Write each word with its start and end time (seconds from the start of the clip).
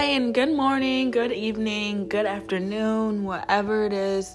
Hi, 0.00 0.06
and 0.06 0.32
good 0.32 0.48
morning, 0.48 1.10
good 1.10 1.30
evening, 1.30 2.08
good 2.08 2.24
afternoon, 2.24 3.22
whatever 3.22 3.84
it 3.84 3.92
is 3.92 4.34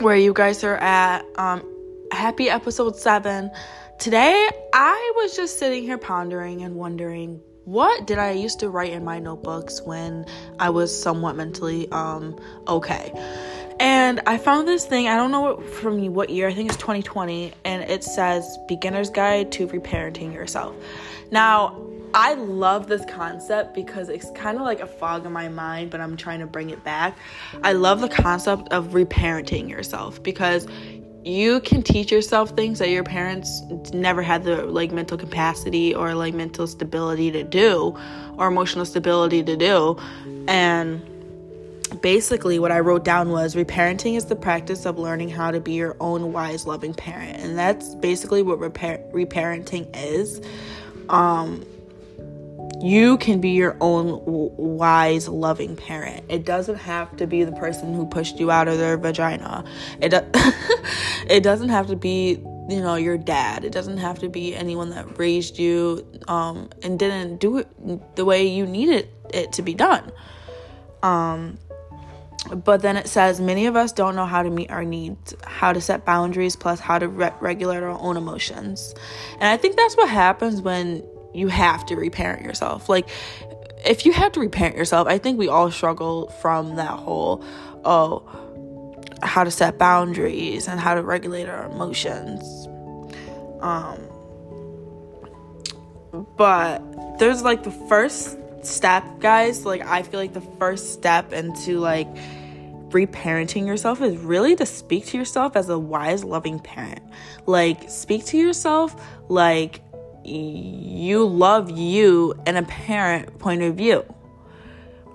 where 0.00 0.16
you 0.16 0.32
guys 0.32 0.64
are 0.64 0.74
at. 0.74 1.24
Um, 1.36 1.62
happy 2.10 2.50
episode 2.50 2.96
seven. 2.96 3.52
Today, 4.00 4.48
I 4.74 5.12
was 5.14 5.36
just 5.36 5.60
sitting 5.60 5.84
here 5.84 5.98
pondering 5.98 6.62
and 6.62 6.74
wondering 6.74 7.40
what 7.62 8.08
did 8.08 8.18
I 8.18 8.32
used 8.32 8.58
to 8.58 8.68
write 8.68 8.92
in 8.92 9.04
my 9.04 9.20
notebooks 9.20 9.82
when 9.82 10.26
I 10.58 10.70
was 10.70 10.90
somewhat 11.00 11.36
mentally 11.36 11.88
um 11.92 12.36
okay. 12.66 13.12
And 13.78 14.20
I 14.26 14.36
found 14.36 14.66
this 14.66 14.84
thing, 14.84 15.06
I 15.06 15.14
don't 15.14 15.30
know 15.30 15.42
what, 15.42 15.64
from 15.64 16.12
what 16.12 16.28
year, 16.28 16.48
I 16.48 16.54
think 16.54 16.70
it's 16.70 16.78
2020, 16.78 17.52
and 17.64 17.88
it 17.88 18.02
says 18.02 18.58
Beginner's 18.66 19.10
Guide 19.10 19.52
to 19.52 19.68
Reparenting 19.68 20.34
Yourself. 20.34 20.74
Now, 21.30 21.86
I 22.14 22.34
love 22.34 22.86
this 22.86 23.04
concept 23.06 23.74
because 23.74 24.08
it's 24.08 24.30
kind 24.30 24.56
of 24.56 24.62
like 24.62 24.80
a 24.80 24.86
fog 24.86 25.26
in 25.26 25.32
my 25.32 25.48
mind, 25.48 25.90
but 25.90 26.00
I'm 26.00 26.16
trying 26.16 26.40
to 26.40 26.46
bring 26.46 26.70
it 26.70 26.82
back. 26.82 27.16
I 27.62 27.72
love 27.72 28.00
the 28.00 28.08
concept 28.08 28.68
of 28.72 28.88
reparenting 28.88 29.68
yourself 29.68 30.22
because 30.22 30.66
you 31.24 31.60
can 31.60 31.82
teach 31.82 32.12
yourself 32.12 32.50
things 32.50 32.78
that 32.78 32.88
your 32.88 33.02
parents 33.02 33.62
never 33.92 34.22
had 34.22 34.44
the 34.44 34.62
like 34.64 34.92
mental 34.92 35.18
capacity 35.18 35.94
or 35.94 36.14
like 36.14 36.34
mental 36.34 36.66
stability 36.66 37.32
to 37.32 37.42
do 37.42 37.98
or 38.38 38.46
emotional 38.46 38.84
stability 38.84 39.42
to 39.42 39.56
do. 39.56 39.98
And 40.46 41.04
basically 42.02 42.58
what 42.58 42.72
i 42.72 42.80
wrote 42.80 43.04
down 43.04 43.30
was 43.30 43.54
reparenting 43.54 44.16
is 44.16 44.24
the 44.24 44.34
practice 44.34 44.86
of 44.86 44.98
learning 44.98 45.28
how 45.28 45.52
to 45.52 45.60
be 45.60 45.72
your 45.72 45.96
own 46.00 46.32
wise 46.32 46.66
loving 46.66 46.92
parent. 46.92 47.38
And 47.40 47.56
that's 47.58 47.94
basically 47.96 48.42
what 48.42 48.58
repair- 48.58 49.04
reparenting 49.12 49.88
is. 49.94 50.40
Um 51.08 51.64
you 52.80 53.16
can 53.18 53.40
be 53.40 53.50
your 53.50 53.76
own 53.80 54.20
wise 54.24 55.28
loving 55.28 55.76
parent. 55.76 56.24
It 56.28 56.44
doesn't 56.44 56.76
have 56.76 57.16
to 57.16 57.26
be 57.26 57.44
the 57.44 57.52
person 57.52 57.94
who 57.94 58.06
pushed 58.06 58.38
you 58.38 58.50
out 58.50 58.68
of 58.68 58.78
their 58.78 58.96
vagina. 58.96 59.64
It 60.00 60.10
do- 60.10 60.30
it 61.34 61.42
doesn't 61.42 61.70
have 61.70 61.86
to 61.88 61.96
be 61.96 62.42
you 62.68 62.80
know 62.80 62.96
your 62.96 63.16
dad. 63.16 63.64
It 63.64 63.72
doesn't 63.72 63.98
have 63.98 64.18
to 64.20 64.28
be 64.28 64.54
anyone 64.54 64.90
that 64.90 65.18
raised 65.18 65.58
you 65.58 66.06
um, 66.28 66.70
and 66.82 66.98
didn't 66.98 67.38
do 67.38 67.58
it 67.58 68.16
the 68.16 68.24
way 68.24 68.46
you 68.46 68.66
needed 68.66 69.08
it 69.32 69.52
to 69.52 69.62
be 69.62 69.74
done. 69.74 70.12
Um, 71.02 71.58
but 72.50 72.82
then 72.82 72.96
it 72.96 73.08
says 73.08 73.40
many 73.40 73.66
of 73.66 73.74
us 73.74 73.92
don't 73.92 74.14
know 74.14 74.26
how 74.26 74.42
to 74.42 74.50
meet 74.50 74.70
our 74.70 74.84
needs 74.84 75.34
how 75.44 75.72
to 75.72 75.80
set 75.80 76.04
boundaries 76.04 76.54
plus 76.54 76.78
how 76.78 76.98
to 76.98 77.08
re- 77.08 77.32
regulate 77.40 77.82
our 77.82 77.88
own 77.88 78.16
emotions. 78.16 78.94
And 79.34 79.44
i 79.44 79.56
think 79.56 79.76
that's 79.76 79.96
what 79.96 80.08
happens 80.08 80.60
when 80.60 81.02
you 81.34 81.48
have 81.48 81.84
to 81.86 81.96
reparent 81.96 82.42
yourself. 82.42 82.88
Like, 82.88 83.08
if 83.84 84.06
you 84.06 84.12
have 84.12 84.32
to 84.32 84.40
reparent 84.40 84.76
yourself, 84.76 85.06
I 85.06 85.18
think 85.18 85.38
we 85.38 85.48
all 85.48 85.70
struggle 85.70 86.28
from 86.40 86.76
that 86.76 86.90
whole, 86.90 87.44
oh, 87.84 88.24
how 89.22 89.44
to 89.44 89.50
set 89.50 89.78
boundaries 89.78 90.68
and 90.68 90.80
how 90.80 90.94
to 90.94 91.02
regulate 91.02 91.48
our 91.48 91.66
emotions. 91.66 92.68
Um, 93.60 93.98
but 96.36 97.18
there's 97.18 97.42
like 97.42 97.62
the 97.62 97.70
first 97.70 98.38
step, 98.64 99.04
guys. 99.20 99.64
Like, 99.64 99.82
I 99.82 100.02
feel 100.02 100.20
like 100.20 100.34
the 100.34 100.46
first 100.58 100.92
step 100.92 101.32
into 101.32 101.78
like 101.78 102.08
reparenting 102.90 103.66
yourself 103.66 104.00
is 104.00 104.16
really 104.18 104.56
to 104.56 104.66
speak 104.66 105.06
to 105.06 105.18
yourself 105.18 105.56
as 105.56 105.68
a 105.68 105.78
wise, 105.78 106.24
loving 106.24 106.58
parent. 106.58 107.02
Like, 107.46 107.90
speak 107.90 108.24
to 108.26 108.38
yourself 108.38 108.94
like 109.28 109.80
you 110.26 111.26
love 111.26 111.70
you 111.70 112.34
in 112.46 112.56
a 112.56 112.62
parent 112.62 113.38
point 113.38 113.62
of 113.62 113.76
view. 113.76 114.04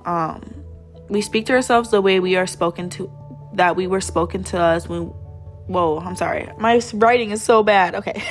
Um, 0.06 0.64
we 1.09 1.22
speak 1.22 1.46
to 1.47 1.53
ourselves 1.53 1.91
the 1.91 2.02
way 2.02 2.19
we 2.19 2.36
are 2.36 2.47
spoken 2.47 2.90
to, 2.91 3.12
that 3.53 3.75
we 3.75 3.88
were 3.88 4.02
spoken 4.02 4.44
to 4.46 4.59
us 4.59 4.88
when. 4.88 5.13
Whoa, 5.68 6.00
I'm 6.00 6.16
sorry. 6.16 6.50
My 6.58 6.81
writing 6.94 7.31
is 7.31 7.41
so 7.41 7.63
bad. 7.63 7.96
Okay. 7.96 8.22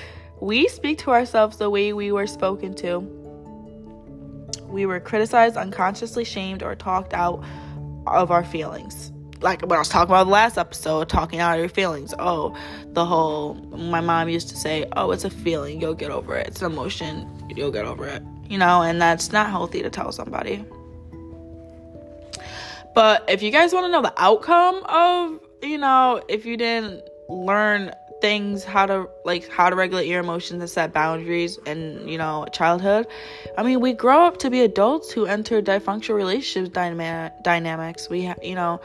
we 0.40 0.68
speak 0.68 0.98
to 0.98 1.10
ourselves 1.10 1.56
the 1.56 1.70
way 1.70 1.92
we 1.92 2.12
were 2.12 2.26
spoken 2.26 2.74
to. 2.76 2.98
We 4.66 4.84
were 4.86 5.00
criticized, 5.00 5.56
unconsciously 5.56 6.24
shamed, 6.24 6.62
or 6.62 6.74
talked 6.74 7.14
out 7.14 7.44
of 8.06 8.30
our 8.30 8.44
feelings 8.44 9.12
like 9.42 9.62
what 9.62 9.72
I 9.72 9.78
was 9.78 9.88
talking 9.88 10.10
about 10.10 10.24
the 10.24 10.30
last 10.30 10.58
episode, 10.58 11.08
talking 11.08 11.40
out 11.40 11.58
your 11.58 11.68
feelings. 11.68 12.14
Oh, 12.18 12.56
the 12.92 13.04
whole 13.04 13.54
my 13.54 14.00
mom 14.00 14.28
used 14.28 14.48
to 14.50 14.56
say, 14.56 14.86
"Oh, 14.96 15.10
it's 15.10 15.24
a 15.24 15.30
feeling, 15.30 15.80
you'll 15.80 15.94
get 15.94 16.10
over 16.10 16.36
it. 16.36 16.46
It's 16.48 16.62
an 16.62 16.72
emotion, 16.72 17.28
you'll 17.54 17.70
get 17.70 17.84
over 17.84 18.06
it." 18.06 18.22
You 18.48 18.58
know, 18.58 18.82
and 18.82 19.00
that's 19.00 19.32
not 19.32 19.50
healthy 19.50 19.82
to 19.82 19.90
tell 19.90 20.12
somebody. 20.12 20.64
But 22.94 23.24
if 23.28 23.42
you 23.42 23.50
guys 23.50 23.72
want 23.72 23.86
to 23.86 23.92
know 23.92 24.02
the 24.02 24.12
outcome 24.18 24.82
of, 24.84 25.40
you 25.62 25.78
know, 25.78 26.22
if 26.28 26.44
you 26.44 26.56
didn't 26.56 27.02
learn 27.28 27.92
things 28.20 28.62
how 28.62 28.86
to 28.86 29.08
like 29.24 29.48
how 29.48 29.68
to 29.68 29.74
regulate 29.74 30.06
your 30.06 30.20
emotions 30.20 30.60
and 30.60 30.70
set 30.70 30.92
boundaries 30.92 31.58
and 31.66 32.08
you 32.08 32.16
know 32.16 32.46
childhood 32.52 33.04
i 33.58 33.64
mean 33.64 33.80
we 33.80 33.92
grow 33.92 34.24
up 34.24 34.38
to 34.38 34.48
be 34.48 34.60
adults 34.60 35.10
who 35.10 35.26
enter 35.26 35.60
dysfunctional 35.60 36.14
relationships 36.14 36.72
dynamic 36.72 37.32
dynamics 37.42 38.08
we 38.08 38.24
ha- 38.24 38.36
you 38.40 38.54
know 38.54 38.80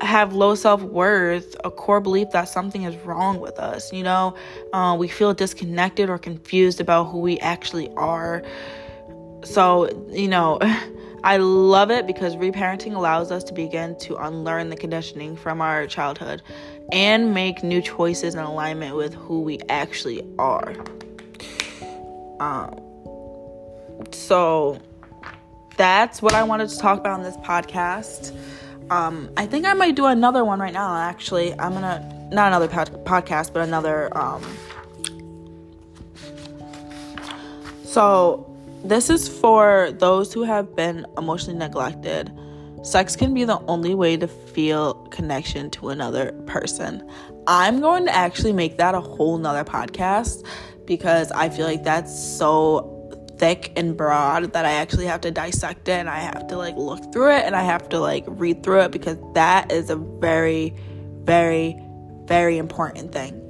have 0.00 0.32
low 0.32 0.54
self 0.54 0.82
worth, 0.82 1.56
a 1.64 1.70
core 1.70 2.00
belief 2.00 2.30
that 2.30 2.48
something 2.48 2.82
is 2.82 2.96
wrong 3.04 3.40
with 3.40 3.58
us. 3.58 3.92
You 3.92 4.02
know, 4.02 4.34
uh, 4.72 4.96
we 4.98 5.08
feel 5.08 5.34
disconnected 5.34 6.08
or 6.08 6.18
confused 6.18 6.80
about 6.80 7.04
who 7.04 7.20
we 7.20 7.38
actually 7.40 7.90
are. 7.96 8.42
So, 9.44 9.88
you 10.10 10.28
know, 10.28 10.58
I 11.24 11.38
love 11.38 11.90
it 11.90 12.06
because 12.06 12.36
reparenting 12.36 12.94
allows 12.94 13.30
us 13.30 13.42
to 13.44 13.54
begin 13.54 13.96
to 14.00 14.16
unlearn 14.16 14.68
the 14.68 14.76
conditioning 14.76 15.36
from 15.36 15.62
our 15.62 15.86
childhood 15.86 16.42
and 16.92 17.32
make 17.32 17.62
new 17.62 17.80
choices 17.80 18.34
in 18.34 18.40
alignment 18.42 18.94
with 18.94 19.14
who 19.14 19.40
we 19.40 19.60
actually 19.70 20.22
are. 20.38 20.74
Um, 22.40 22.78
so, 24.12 24.78
that's 25.76 26.22
what 26.22 26.34
I 26.34 26.42
wanted 26.42 26.68
to 26.68 26.78
talk 26.78 26.98
about 27.00 27.18
on 27.18 27.22
this 27.22 27.36
podcast. 27.38 28.36
Um, 28.90 29.30
I 29.36 29.46
think 29.46 29.66
I 29.66 29.72
might 29.72 29.96
do 29.96 30.06
another 30.06 30.44
one 30.44 30.60
right 30.60 30.72
now. 30.72 30.94
Actually, 30.96 31.52
I'm 31.58 31.72
gonna 31.72 32.28
not 32.32 32.48
another 32.48 32.68
pod- 32.68 33.04
podcast, 33.04 33.52
but 33.52 33.62
another. 33.62 34.16
Um, 34.16 34.42
so 37.84 38.50
this 38.84 39.08
is 39.08 39.28
for 39.28 39.92
those 39.98 40.32
who 40.32 40.42
have 40.42 40.76
been 40.76 41.06
emotionally 41.16 41.58
neglected. 41.58 42.30
Sex 42.82 43.16
can 43.16 43.32
be 43.32 43.44
the 43.44 43.58
only 43.60 43.94
way 43.94 44.16
to 44.18 44.28
feel 44.28 44.94
connection 45.10 45.70
to 45.70 45.88
another 45.88 46.32
person. 46.46 47.08
I'm 47.46 47.80
going 47.80 48.04
to 48.04 48.14
actually 48.14 48.52
make 48.52 48.76
that 48.76 48.94
a 48.94 49.00
whole 49.00 49.38
nother 49.38 49.64
podcast 49.64 50.46
because 50.84 51.32
I 51.32 51.48
feel 51.48 51.66
like 51.66 51.82
that's 51.82 52.14
so 52.14 52.93
thick 53.38 53.72
and 53.76 53.96
broad 53.96 54.52
that 54.52 54.64
I 54.64 54.72
actually 54.72 55.06
have 55.06 55.20
to 55.22 55.30
dissect 55.30 55.88
it 55.88 55.92
and 55.92 56.08
I 56.08 56.18
have 56.18 56.46
to 56.48 56.56
like 56.56 56.76
look 56.76 57.12
through 57.12 57.32
it 57.36 57.44
and 57.44 57.56
I 57.56 57.62
have 57.62 57.88
to 57.90 58.00
like 58.00 58.24
read 58.26 58.62
through 58.62 58.82
it 58.82 58.90
because 58.90 59.18
that 59.34 59.72
is 59.72 59.90
a 59.90 59.96
very, 59.96 60.74
very, 61.22 61.76
very 62.24 62.58
important 62.58 63.12
thing. 63.12 63.40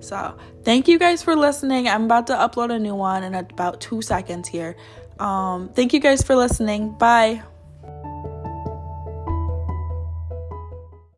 So, 0.00 0.36
thank 0.64 0.88
you 0.88 0.98
guys 0.98 1.22
for 1.22 1.36
listening. 1.36 1.88
I'm 1.88 2.04
about 2.04 2.26
to 2.26 2.34
upload 2.34 2.72
a 2.72 2.78
new 2.78 2.94
one 2.94 3.22
in 3.22 3.34
about 3.34 3.80
two 3.80 4.02
seconds 4.02 4.48
here. 4.48 4.76
Um, 5.20 5.68
thank 5.68 5.92
you 5.92 6.00
guys 6.00 6.22
for 6.22 6.34
listening. 6.34 6.90
Bye. 6.92 7.42